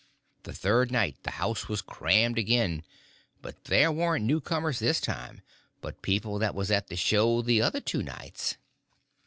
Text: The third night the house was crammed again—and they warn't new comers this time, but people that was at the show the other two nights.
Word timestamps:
The 0.41 0.53
third 0.53 0.89
night 0.89 1.17
the 1.21 1.29
house 1.29 1.67
was 1.67 1.83
crammed 1.83 2.39
again—and 2.39 3.53
they 3.65 3.87
warn't 3.87 4.25
new 4.25 4.41
comers 4.41 4.79
this 4.79 4.99
time, 4.99 5.43
but 5.79 6.01
people 6.01 6.39
that 6.39 6.55
was 6.55 6.71
at 6.71 6.87
the 6.87 6.95
show 6.95 7.43
the 7.43 7.61
other 7.61 7.81
two 7.81 8.01
nights. 8.01 8.57